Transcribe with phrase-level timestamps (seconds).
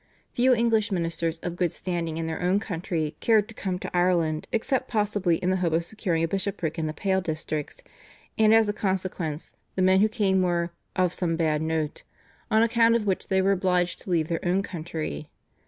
[0.31, 4.47] Few English ministers of good standing in their own country cared to come to Ireland
[4.51, 7.83] except possibly in the hope of securing a bishopric in the Pale districts,
[8.35, 12.01] and as a consequence, the men who came were "of some bad note,"
[12.49, 15.29] on account of which they were obliged to leave their own country.